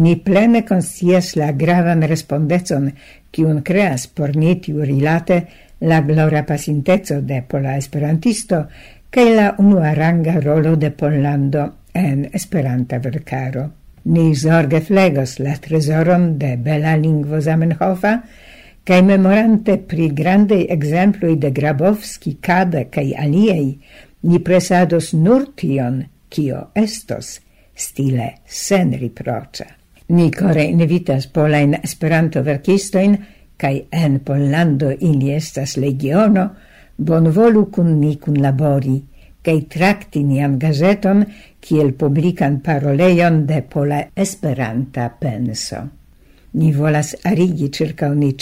ni 0.00 0.15
plene 0.17 0.62
consies 0.65 1.35
la 1.37 1.50
gravan 1.53 2.07
respondezon 2.09 2.87
cium 3.29 3.59
creas 3.61 4.07
por 4.09 4.33
ni 4.37 4.55
tiu 4.57 4.81
rilate 4.88 5.37
la 5.81 6.00
glora 6.00 6.47
pasinteco 6.49 7.21
de 7.21 7.43
pola 7.43 7.76
esperantisto 7.76 8.62
cae 9.11 9.35
la 9.37 9.50
unuaranga 9.59 10.38
rolo 10.41 10.76
de 10.76 10.91
Pollando 10.91 11.67
en 11.93 12.31
esperanta 12.33 12.99
vercaro. 12.99 13.71
Ni 14.05 14.35
zorge 14.35 14.81
flegos 14.81 15.38
la 15.41 15.59
tresoron 15.61 16.38
de 16.38 16.57
bela 16.57 16.97
lingvo 16.97 17.41
Zamenhofa 17.41 18.23
cae 18.87 19.03
memorante 19.03 19.76
pri 19.76 20.09
grandei 20.09 20.67
exemplui 20.71 21.37
de 21.37 21.53
Grabowski, 21.53 22.38
Kada 22.41 22.87
cae 22.88 23.12
aliei 23.12 23.75
ni 24.26 24.42
presados 24.42 25.12
nur 25.14 25.49
tion, 25.56 26.02
kio 26.28 26.66
estos, 26.75 27.38
stile 27.75 28.28
sen 28.45 28.92
riproĉa. 29.00 29.66
Ni 30.09 30.30
kore 30.30 30.64
invitas 30.71 31.26
polain 31.26 31.75
esperanto 31.83 32.42
verkistoin, 32.47 33.16
kai 33.56 33.87
en 33.90 34.21
Pollando 34.21 34.90
ili 35.00 35.33
estas 35.35 35.76
legiono, 35.76 36.49
bonvolu 36.97 37.66
kun 37.73 37.99
ni 38.00 38.16
kunlabori 38.21 39.00
kai 39.47 39.61
trakti 39.71 40.25
nian 40.26 40.59
gazeton 40.59 41.23
kiel 41.62 41.92
publikan 41.99 42.59
parolejon 42.66 43.45
de 43.47 43.61
pola 43.62 44.00
Esperanta 44.16 45.06
penso. 45.21 45.85
Ni 46.59 46.73
volas 46.75 47.14
arigi 47.30 47.68
circa 47.71 48.09
ni 48.14 48.33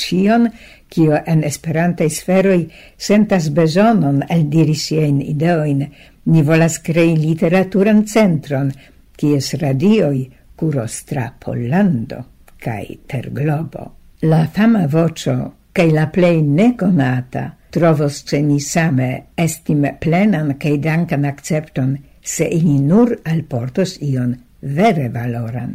kio 0.94 1.18
en 1.26 1.42
esperantaj 1.44 2.08
sferoj 2.10 2.60
sentas 2.96 3.48
bezonon 3.50 4.22
eldiri 4.30 4.74
siajn 4.78 5.20
ideojn, 5.22 5.82
ni 6.30 6.42
volas 6.42 6.78
krei 6.78 7.16
literaturan 7.18 8.04
centron, 8.06 8.70
kies 9.16 9.54
radioj 9.60 10.24
kuros 10.56 11.02
tra 11.08 11.26
Pollando 11.44 12.22
kaj 12.64 12.84
terglobo. 13.10 13.90
La 14.30 14.46
fama 14.54 14.86
voĉo 14.90 15.36
kaj 15.74 15.90
la 15.92 16.06
plej 16.14 16.38
nekonata 16.42 17.44
trovos 17.74 18.22
ĉe 18.28 18.40
ni 18.46 18.60
same 18.62 19.08
estime 19.36 19.96
plenan 20.00 20.54
kaj 20.62 20.76
dankan 20.78 21.24
akcepton, 21.26 21.96
se 22.22 22.46
ili 22.58 22.78
nur 22.78 23.16
alportos 23.32 23.98
ion 24.00 24.36
vere 24.62 25.08
valoran 25.08 25.74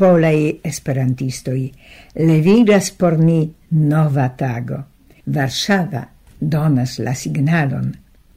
polei 0.00 0.60
esperantistoi, 0.64 1.66
levigas 2.24 2.88
por 2.96 3.18
ni 3.20 3.42
nova 3.70 4.30
tago. 4.36 4.78
Varsava 5.26 6.06
donas 6.40 6.96
la 7.04 7.12
signalon. 7.14 7.90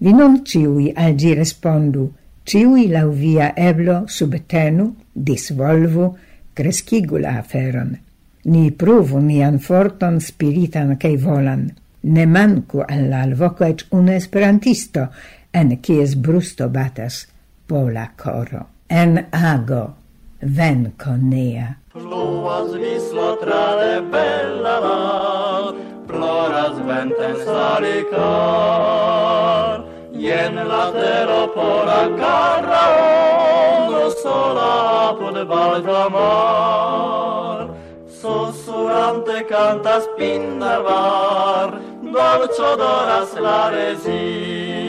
Vi 0.04 0.12
non 0.12 0.42
ciui 0.44 0.92
al 0.96 1.16
gi 1.16 1.32
respondu, 1.40 2.10
ciui 2.44 2.90
lau 2.92 3.14
via 3.16 3.54
eblo 3.56 4.04
subtenu, 4.08 4.90
disvolvu, 5.14 6.10
crescigu 6.54 7.24
la 7.24 7.38
aferon. 7.40 7.96
Ni 8.52 8.66
pruvu 8.72 9.24
nian 9.24 9.60
forton 9.64 10.20
spiritan 10.20 10.98
cae 11.00 11.16
volan. 11.18 11.70
Ne 12.04 12.26
mancu 12.28 12.84
alla 12.84 13.24
alvoco 13.24 13.64
ec 13.64 13.88
un 13.96 14.12
esperantisto, 14.12 15.08
en 15.54 15.78
cies 15.80 16.20
brusto 16.20 16.68
batas 16.68 17.24
pola 17.66 18.10
coro. 18.20 18.68
En 18.90 19.28
ago 19.32 20.03
Venconea. 20.46 21.76
Ploua 21.94 22.68
zvisla 22.68 23.38
bella 24.12 24.80
ploras 26.08 26.76
salicar, 27.46 28.18
jen 30.14 30.56
la 30.56 30.92
tero 30.92 31.48
carra 32.18 32.84
ondo 33.78 34.10
sola 34.22 34.74
cantas 39.46 40.04
dolce 42.14 42.62
odoras 42.62 43.34
la 43.40 43.70
resina, 43.72 44.83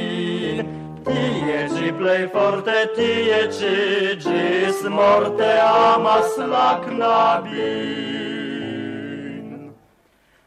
Tie 1.05 1.69
ci 1.69 1.93
plei 1.93 2.29
forte, 2.29 2.91
tie 2.95 3.53
ci 3.53 4.17
gis 4.17 4.83
morte 4.89 5.59
amas 5.61 6.37
la 6.39 6.81
knabin. 6.81 8.25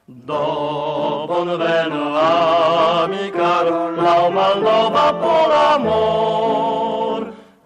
Do 0.07 1.25
bonvenu 1.29 2.05
amicaro, 2.15 3.91
lau 4.01 4.31
malnova 4.31 5.13
por 5.21 5.51
amor, 5.51 7.21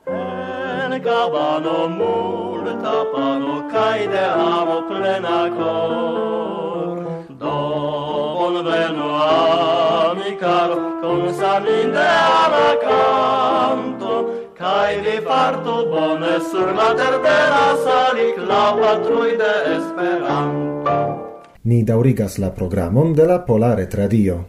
en 0.08 0.92
cabano 1.02 1.88
multa 1.88 3.06
pano, 3.14 3.54
cae 3.72 4.08
de 4.08 4.26
amo 4.26 4.82
plena 4.90 5.50
cor 5.58 6.71
conveno 8.42 9.08
amicar 10.10 10.70
con 11.02 11.32
salinde 11.34 12.06
alla 12.38 12.74
canto 12.86 14.14
cae 14.58 15.00
vi 15.06 15.18
farto 15.24 15.86
bone 15.94 16.40
sur 16.50 16.74
la 16.74 16.90
tertera 17.02 17.64
salic 17.86 18.36
la 18.52 18.66
patrui 18.82 19.36
de 19.42 19.54
Esperanto. 19.78 20.96
Ni 21.62 21.84
daurigas 21.84 22.38
la 22.38 22.50
programon 22.50 23.14
de 23.14 23.26
la 23.26 23.40
Polare 23.46 23.86
Tradio. 23.88 24.48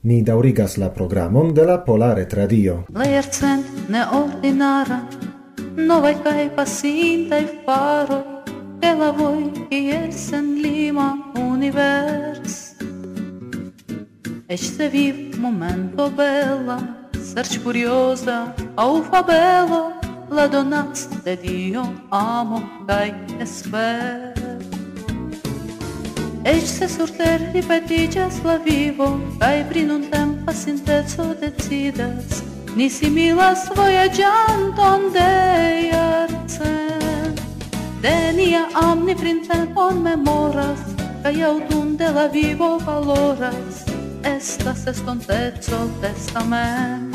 Ni 0.01 0.23
daurigas 0.23 0.77
la 0.77 0.89
programon 0.89 1.53
de 1.53 1.65
la 1.65 1.77
Polare 1.85 2.25
Tradio. 2.25 2.85
La 2.93 3.05
Jercent 3.05 3.87
neordinara, 3.89 5.03
novai 5.77 6.15
cae 6.23 6.49
pasintai 6.49 7.45
faroj, 7.65 8.30
головой 8.81 9.53
и 9.69 9.75
есен 9.75 10.55
лима 10.63 11.09
универс. 11.35 12.75
Este 14.47 14.89
viv 14.89 15.15
momento 15.39 16.09
bella, 16.09 16.79
serci 17.33 17.59
curiosa, 17.59 18.53
au 18.75 19.01
fabelo, 19.09 19.83
la 20.29 20.47
donați 20.47 21.07
de 21.23 21.39
Dio 21.41 21.93
amo, 22.09 22.61
cai 22.85 23.13
esper. 23.41 24.33
Ești 26.41 26.67
se 26.67 26.87
surter 26.87 27.39
ripetigas 27.53 28.41
la 28.43 28.55
vivo, 28.63 29.19
cai 29.39 29.65
prin 29.69 29.89
un 29.89 30.03
temp 30.09 30.45
pasinteco 30.45 31.23
decidas, 31.39 32.43
nisi 32.75 33.07
milas 33.07 33.67
voyagianton 33.73 35.01
de 35.11 35.29
iarțe. 35.91 36.80
De 38.01 38.31
nia 38.33 38.65
amni 38.73 39.13
printemon 39.13 40.01
memoras 40.01 40.79
Kai 41.21 41.43
autun 41.45 41.97
de 41.97 42.09
la 42.09 42.27
vivo 42.27 42.79
valoras. 42.79 43.85
Estas 44.23 44.87
estontezo 44.87 45.89
testamen 46.01 47.11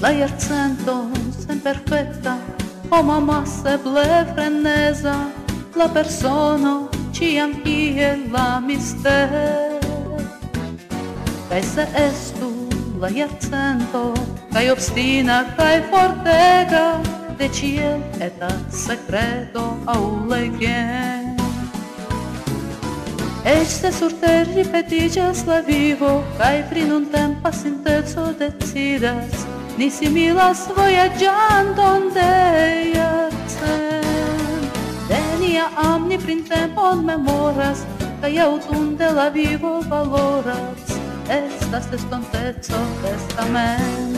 La 0.00 0.12
jarcento 0.12 1.10
senperfekta 1.46 2.36
Homa 2.90 3.18
maseble 3.20 4.24
freneza 4.34 5.16
La 5.74 5.88
persono 5.88 6.88
ciam 7.12 7.52
ie 7.64 8.14
la 8.30 8.60
mister. 8.60 9.80
Kai 11.48 11.62
se 11.62 11.86
estu 12.06 12.50
la 13.00 13.10
jarcento 13.10 14.14
Kai 14.52 14.70
obstina 14.70 15.44
kai 15.56 15.82
fortega 15.90 17.17
de 17.38 17.48
ciel 17.48 18.02
eta 18.20 18.48
secreto 18.70 19.78
au 19.86 20.26
legien 20.28 21.36
Eq 23.44 23.66
se 23.66 23.92
surter 23.92 24.46
ripetigas 24.54 25.46
la 25.46 25.60
vivo 25.60 26.22
Kaj 26.38 26.68
prin 26.70 26.92
un 26.92 27.06
tempa 27.06 27.52
sintezo 27.52 28.32
decidas 28.38 29.46
Ni 29.78 29.90
similas 29.90 30.68
voyagianton 30.76 32.10
de 32.12 32.92
Jacen 32.94 34.02
De 35.08 35.62
amni 35.76 36.18
prin 36.18 36.44
tempon 36.44 37.06
memoras 37.06 37.86
Kaj 38.20 38.34
de 38.98 39.12
la 39.12 39.30
vivo 39.30 39.80
valoras. 39.88 40.98
Estas 41.28 41.86
estontezo 41.92 42.78
testament 43.02 44.17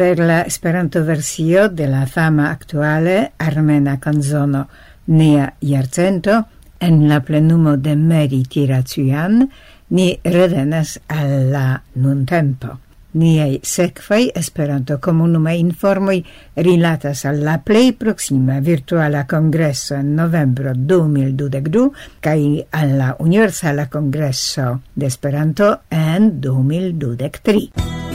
per 0.00 0.18
la 0.18 0.40
Esperanto-versio 0.48 1.68
de 1.68 1.86
la 1.86 2.06
fama 2.06 2.50
actuale 2.50 3.32
armena 3.36 3.98
kanzono 4.00 4.66
Nea 5.04 5.52
Iarcento 5.60 6.46
en 6.78 7.06
la 7.06 7.20
plenumo 7.20 7.76
de 7.76 7.96
Meri 7.96 8.42
Tiracian 8.44 9.50
ni 9.90 10.18
revenas 10.24 10.98
al 11.06 11.52
la 11.52 11.82
nuntempo. 11.96 12.78
Niei 13.12 13.60
sekvaj 13.60 14.30
Esperanto-komunumaj 14.40 15.60
informoj 15.60 16.16
rilatas 16.56 17.26
al 17.28 17.44
la 17.44 17.58
plej 17.60 17.92
proksima 18.00 18.56
virtuala 18.64 19.26
kongreso 19.28 19.98
en 20.00 20.14
novembro 20.16 20.72
2022 20.72 21.90
kaj 22.24 22.40
al 22.72 22.96
la 22.96 23.14
universala 23.18 23.90
kongreso 23.92 24.78
de 24.94 25.12
Esperanto 25.12 25.74
en 25.90 26.40
2023. 26.40 28.09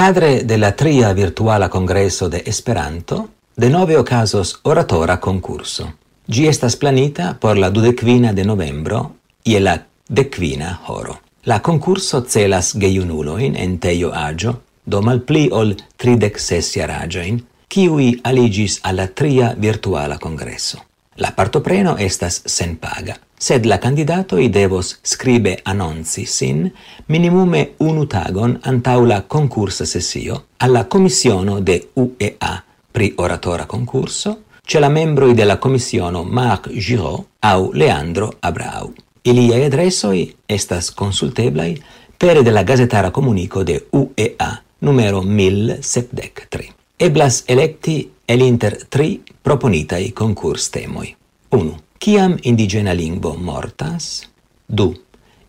Cadre 0.00 0.44
de 0.44 0.56
la 0.56 0.72
tria 0.74 1.12
virtuala 1.12 1.68
congresso 1.68 2.30
de 2.30 2.42
Esperanto, 2.46 3.28
de 3.54 3.68
nove 3.68 3.98
ocasos 3.98 4.58
oratora 4.62 5.18
concurso. 5.20 5.92
Gi 6.26 6.46
estas 6.48 6.76
planita 6.76 7.36
por 7.38 7.58
la 7.58 7.68
dudecvina 7.68 8.32
de 8.32 8.44
novembro 8.44 9.00
ie 9.44 9.60
la 9.60 9.76
decvina 10.08 10.80
horo. 10.86 11.18
La 11.44 11.60
concurso 11.60 12.24
celas 12.24 12.72
geiunuloin 12.72 13.56
en 13.56 13.78
teio 13.78 14.14
agio, 14.14 14.62
do 14.86 15.02
malpli 15.02 15.50
ol 15.52 15.76
tridec 15.98 16.40
sessia 16.40 16.86
ragioin, 16.86 17.44
kiui 17.68 18.20
aligis 18.24 18.80
alla 18.82 19.06
tria 19.06 19.52
virtuala 19.52 20.16
congresso. 20.16 20.80
La 21.16 21.34
partopreno 21.36 21.98
estas 21.98 22.40
sen 22.46 22.78
paga 22.78 23.20
sed 23.40 23.64
la 23.64 23.78
candidatoi 23.78 24.50
devos 24.50 24.98
scribe 25.00 25.60
annonci 25.62 26.26
sin 26.26 26.70
minimume 27.06 27.70
unu 27.78 28.04
tagon 28.06 28.58
antaula 28.60 29.22
concursa 29.22 29.86
sessio 29.86 30.44
alla 30.58 30.84
commissiono 30.84 31.60
de 31.60 31.88
UEA 31.94 32.64
pri 32.90 33.14
oratora 33.16 33.64
concurso, 33.64 34.42
c'è 34.62 34.78
la 34.78 34.90
membroi 34.90 35.32
della 35.32 35.56
commissiono 35.56 36.22
Marc 36.22 36.68
Giraud 36.70 37.24
au 37.38 37.72
Leandro 37.72 38.36
Abrau. 38.40 38.92
Ilia 39.22 39.64
adressoi 39.64 40.36
estas 40.44 40.92
consulteblai 40.92 41.82
pere 42.18 42.42
della 42.42 42.62
gazetara 42.62 43.10
comunico 43.10 43.62
de 43.62 43.86
UEA 43.88 44.62
numero 44.80 45.22
1073. 45.22 46.74
Eblas 46.96 47.44
electi 47.46 48.12
el 48.26 48.42
inter 48.42 48.84
tri 48.86 49.22
proponitai 49.40 50.12
concurs 50.12 50.68
temoi. 50.68 51.16
1. 51.48 51.88
Ciam 52.00 52.38
indigena 52.42 52.92
lingvo 52.92 53.36
mortas? 53.36 54.22
Du. 54.66 54.94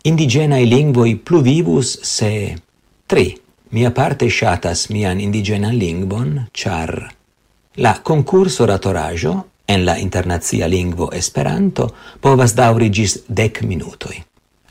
Indigenae 0.04 0.66
lingvoi 0.66 1.14
pluvivus 1.14 1.98
se... 2.02 2.56
3. 3.06 3.36
Mia 3.70 3.90
parte 3.90 4.28
shatas 4.28 4.90
mian 4.90 5.20
indigena 5.20 5.70
lingvon, 5.72 6.42
char... 6.52 7.14
La 7.76 7.94
concurso 8.02 8.66
ratorajo 8.66 9.46
en 9.66 9.86
la 9.86 9.96
internazia 9.96 10.68
lingvo 10.68 11.10
Esperanto 11.12 11.88
povas 12.20 12.54
daurigis 12.54 13.22
dec 13.28 13.62
minutoi. 13.62 14.16
minutoj. 14.16 14.24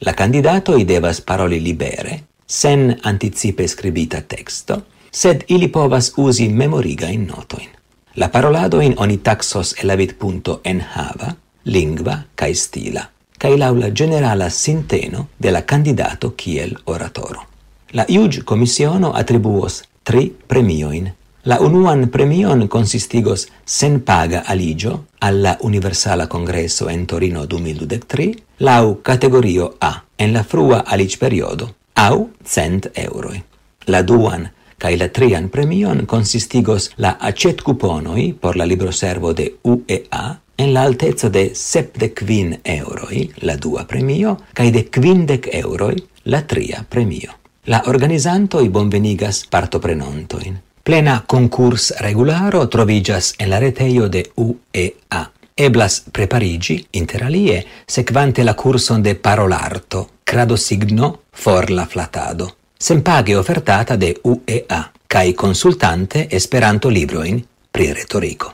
La 0.05 0.77
i 0.77 0.83
devas 0.83 1.21
paroli 1.21 1.59
libere, 1.59 2.23
sen 2.45 2.99
anticipe 3.01 3.67
scribita 3.67 4.21
texto, 4.21 4.81
sed 5.11 5.43
ili 5.47 5.67
povas 5.67 6.13
usi 6.17 6.47
memoriga 6.49 7.07
in 7.07 7.25
notoin. 7.25 7.69
La 8.15 8.29
parolado 8.29 8.81
in 8.81 8.93
oni 8.97 9.17
taxos 9.17 9.73
elavit 9.83 10.19
punto 10.19 10.61
en 10.63 10.81
hava, 10.81 11.35
lingva 11.65 12.25
cae 12.35 12.53
stila, 12.55 13.09
cae 13.37 13.57
laula 13.57 13.91
generala 13.93 14.49
sinteno 14.49 15.27
de 15.37 15.51
la 15.51 15.61
candidato 15.61 16.35
kiel 16.35 16.77
oratoro. 16.85 17.45
La 17.91 18.05
iuge 18.07 18.43
commissiono 18.43 19.13
attribuos 19.15 19.83
tri 20.03 20.33
premioin. 20.47 21.11
La 21.43 21.59
unuan 21.59 22.09
premion 22.09 22.67
consistigos 22.67 23.47
sen 23.65 24.01
paga 24.01 24.43
aligio 24.45 25.07
alla 25.19 25.57
Universala 25.61 26.27
Congresso 26.27 26.89
en 26.89 27.07
Torino 27.07 27.45
2023, 27.45 28.35
lau 28.59 29.01
categorio 29.01 29.75
A, 29.81 30.03
en 30.17 30.33
la 30.33 30.43
frua 30.43 30.83
alic 30.85 31.17
periodo, 31.17 31.73
au 31.95 32.29
cent 32.45 32.91
euroi. 32.93 33.41
La 33.87 34.03
duan 34.03 34.51
cae 34.77 34.97
la 34.97 35.09
trian 35.09 35.49
premion 35.49 36.05
consistigos 36.05 36.91
la 36.97 37.17
acet 37.19 37.61
cuponoi 37.61 38.33
por 38.33 38.55
la 38.55 38.65
libroservo 38.65 39.33
de 39.33 39.55
UEA 39.63 40.39
en 40.61 40.73
la 40.73 40.83
altezza 40.83 41.29
de 41.29 41.51
septec 41.55 42.21
quin 42.25 42.59
euroi, 42.63 43.31
la 43.41 43.55
dua 43.57 43.85
premio, 43.89 44.37
cae 44.53 44.69
de 44.71 44.85
quindec 44.93 45.49
euroi, 45.57 45.95
la 46.29 46.43
tria 46.45 46.85
premio. 46.87 47.33
La 47.65 47.81
organizantoi 47.87 48.69
bonvenigas 48.69 49.45
partoprenontoin. 49.49 50.59
Plena 50.83 51.23
concurs 51.27 51.91
regularo 51.99 52.67
trovigas 52.67 53.33
en 53.37 53.49
la 53.49 53.59
reteio 53.59 54.09
de 54.09 54.31
UEA. 54.35 55.31
Eblas 55.55 56.03
preparigi, 56.11 56.77
interalie, 56.91 57.65
sequante 57.85 58.43
la 58.43 58.55
curson 58.55 59.01
de 59.03 59.15
parolarto, 59.15 60.09
crado 60.23 60.57
signo, 60.57 61.21
for 61.31 61.69
la 61.69 61.85
flatado. 61.85 62.55
Sempage 62.77 63.35
offertata 63.35 63.95
de 63.95 64.15
UEA, 64.23 64.91
cae 65.07 65.33
consultante 65.35 66.27
esperanto 66.31 66.89
libroin 66.89 67.45
pri 67.71 67.93
retorico. 67.93 68.53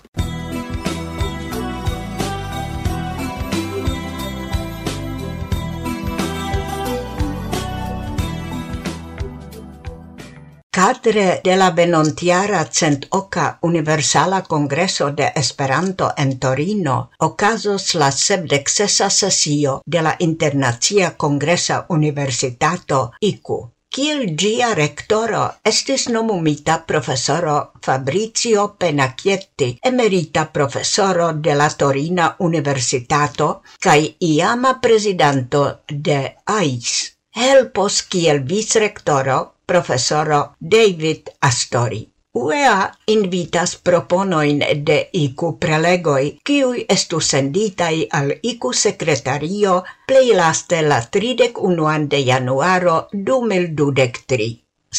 Cadre 10.78 11.42
de 11.44 11.56
la 11.58 11.72
venontiara 11.72 12.64
centoca 12.72 13.58
Universala 13.64 14.44
Congreso 14.44 15.12
de 15.12 15.32
Esperanto 15.36 16.14
en 16.16 16.38
Torino 16.38 17.10
ocasos 17.18 17.96
la 17.96 18.12
sebdexesa 18.12 19.10
sesio 19.10 19.82
de 19.88 20.04
la 20.04 20.16
Internacia 20.20 21.18
Congresa 21.18 21.88
Universitato 21.90 23.14
ICU. 23.20 23.58
Kiel 23.90 24.36
gia 24.38 24.76
rectoro 24.76 25.42
estis 25.64 26.08
nomumita 26.10 26.78
profesoro 26.86 27.58
Fabrizio 27.82 28.76
Penacchietti, 28.78 29.80
emerita 29.82 30.52
profesoro 30.54 31.34
de 31.34 31.56
la 31.56 31.72
Torina 31.72 32.36
Universitato 32.38 33.52
kaj 33.82 34.00
iama 34.20 34.78
presidanto 34.80 35.68
de 35.90 36.36
AIS. 36.46 36.98
Helpos 37.34 38.04
kiel 38.04 38.46
vicrektoro 38.46 39.57
professoro 39.68 40.40
David 40.60 41.34
Astori. 41.40 42.08
UEA 42.38 42.92
invitas 43.08 43.76
proponoin 43.88 44.60
de 44.90 44.98
IQ 45.14 45.44
prelegoi, 45.60 46.26
kiui 46.46 46.86
estu 46.96 47.20
senditai 47.20 48.08
al 48.20 48.32
IQ 48.52 48.68
sekretario 48.82 49.74
plei 50.08 50.36
laste 50.40 50.82
la 50.82 51.00
31 51.18 52.08
de 52.12 52.24
januaro 52.30 52.98
2023. 53.12 54.50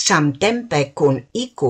Samtempe 0.04 0.81
kun 0.94 1.22
IQ 1.44 1.62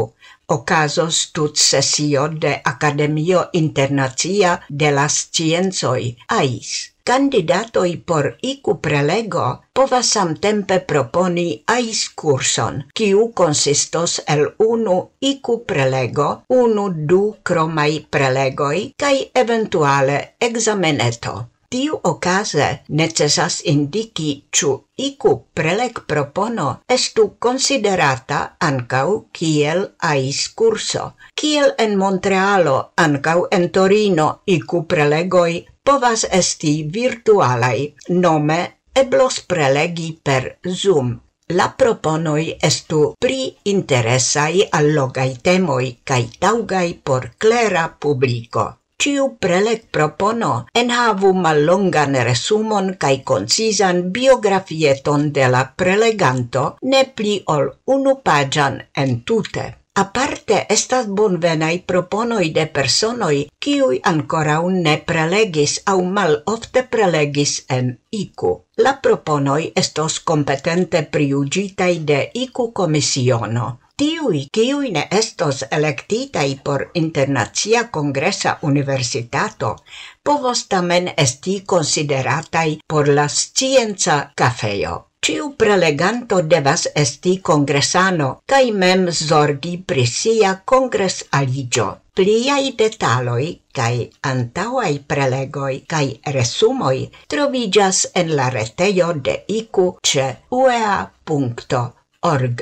ocasos 0.49 1.31
tut 1.33 1.57
sesio 1.57 2.29
de 2.29 2.61
Academio 2.65 3.49
Internacia 3.53 4.61
de 4.71 4.91
las 4.91 5.29
Sciencoi, 5.33 6.17
AIS 6.29 6.71
candidatoi 7.09 7.97
por 8.09 8.27
icu 8.43 8.73
prelego 8.85 9.47
povas 9.73 10.11
samtempe 10.15 10.77
proponi 10.91 11.49
ais 11.75 12.01
curson, 12.21 12.83
kiu 12.95 13.33
consistos 13.41 14.21
el 14.35 14.43
unu 14.59 14.97
icu 15.33 15.55
prelego, 15.71 16.29
unu 16.63 16.89
du 17.11 17.23
cromai 17.43 17.95
prelegoi, 18.11 18.81
cae 19.01 19.31
eventuale 19.35 20.19
exameneto. 20.49 21.47
Tiu 21.71 21.99
ocase 22.11 22.67
necesas 22.89 23.59
indici 23.73 24.29
ciu 24.57 24.71
icu 25.07 25.33
preleg 25.55 25.99
propono 26.11 26.69
estu 26.97 27.25
considerata 27.47 28.39
ancau 28.69 29.27
kiel 29.37 29.83
ais 30.13 30.39
curso, 30.59 31.13
kiel 31.35 31.75
en 31.79 31.99
Montrealo 32.01 32.79
ancau 32.97 33.47
en 33.51 33.69
Torino 33.71 34.29
icu 34.47 34.87
prelegoi 34.89 35.67
povas 35.89 36.27
esti 36.37 36.85
virtualai, 36.93 37.95
nome 38.11 38.57
eblos 38.93 39.39
prelegi 39.49 40.09
per 40.23 40.59
Zoom. 40.69 41.15
La 41.57 41.69
proponoi 41.81 42.51
estu 42.69 43.15
pri 43.17 43.39
interesai 43.73 44.67
allogai 44.81 45.31
temoi 45.41 45.89
cae 46.05 46.27
taugai 46.39 46.93
por 47.03 47.31
clera 47.39 47.87
publico. 47.89 48.67
Ciu 49.01 49.31
preleg 49.41 49.89
propono 49.91 50.53
en 50.75 50.93
havu 50.93 51.33
mallongan 51.33 52.21
resumon 52.29 52.93
cae 53.01 53.23
concisan 53.25 54.11
biografieton 54.13 55.33
de 55.33 55.49
la 55.49 55.65
preleganto 55.75 56.69
ne 56.83 57.05
pli 57.17 57.41
ol 57.57 57.69
unu 57.97 58.19
pagian 58.21 58.83
entute. 58.93 59.78
Aparte 59.99 60.57
estas 60.71 61.07
bonvenai 61.19 61.77
proponoi 61.91 62.51
de 62.57 62.65
personoi 62.77 63.39
kiui 63.65 63.97
ancora 64.11 64.59
un 64.67 64.77
ne 64.85 64.93
prelegis 65.09 65.75
au 65.93 66.05
mal 66.19 66.37
ofte 66.53 66.83
prelegis 66.93 67.55
en 67.77 67.89
ICU. 68.21 68.53
La 68.85 68.93
proponoi 69.07 69.73
estos 69.83 70.21
competente 70.21 71.03
priugitai 71.17 71.99
de 72.13 72.21
ICU 72.45 72.69
komisiono. 72.81 73.67
Tiui, 73.99 74.45
kiui 74.55 74.93
ne 74.95 75.09
estos 75.11 75.65
electitai 75.81 76.61
por 76.63 76.87
internazia 76.95 77.91
congresa 77.91 78.57
universitato, 78.63 79.75
povos 80.23 80.69
tamen 80.69 81.11
esti 81.17 81.61
consideratai 81.75 82.81
por 82.87 83.09
la 83.09 83.29
scienza 83.29 84.33
cafeo. 84.37 85.08
Ciu 85.25 85.55
preleganto 85.61 86.41
devas 86.43 86.89
esti 86.95 87.33
kongresano 87.49 88.29
cae 88.47 88.71
mem 88.73 89.09
zorgi 89.11 89.73
pri 89.87 90.07
sia 90.07 90.53
congres 90.65 91.25
aligio. 91.41 91.89
Pliai 92.19 92.73
detaloj 92.79 93.45
cae 93.79 94.07
antaŭaj 94.31 94.93
prelegoj 95.11 95.75
cae 95.95 96.33
resumoi, 96.39 97.03
troviĝas 97.35 98.07
en 98.23 98.33
la 98.41 98.49
retejo 98.59 99.13
de 99.29 99.37
icu 99.61 99.91
ce 100.03 100.27
uea.org. 100.63 102.57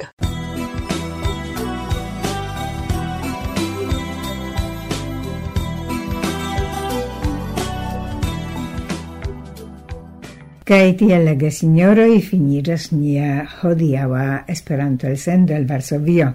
Kaj 10.67 10.97
tiel, 10.99 11.29
gesinjoroj, 11.39 12.17
finiĝas 12.27 12.89
nia 12.91 13.45
hodiaŭa 13.61 14.25
Esperanto-elsendo 14.51 15.55
el 15.55 15.69
Varsovio. 15.69 16.33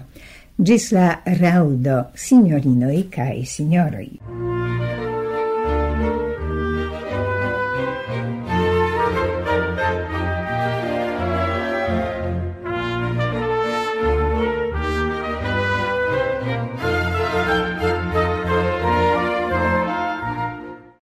Ĝis 0.56 0.88
la 0.96 1.10
raŭdo, 1.42 1.98
sinjorinoj 2.16 2.96
kaj 3.12 3.34
sinjoroj. 3.52 4.08